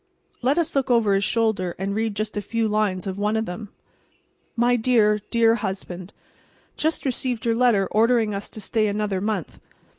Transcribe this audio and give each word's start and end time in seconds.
Let 0.41 0.57
us 0.57 0.75
look 0.75 0.89
over 0.89 1.13
his 1.13 1.23
shoulder 1.23 1.75
and 1.77 1.93
read 1.93 2.15
just 2.15 2.35
a 2.35 2.41
few 2.41 2.67
lines 2.67 3.05
of 3.05 3.19
one 3.19 3.37
of 3.37 3.45
them: 3.45 3.69
My 4.55 4.75
Dear, 4.75 5.19
Dear 5.29 5.53
Husband: 5.53 6.11
Just 6.75 7.05
received 7.05 7.45
your 7.45 7.53
letter 7.53 7.85
ordering 7.91 8.33
us 8.33 8.49
to 8.49 8.61
stay 8.61 8.87
another 8.87 9.21
month. 9.21 9.59